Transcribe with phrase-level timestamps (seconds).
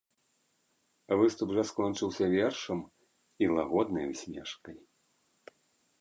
[1.19, 2.79] Выступ жа скончыўся вершам
[3.45, 4.77] і лагоднай усмешкай.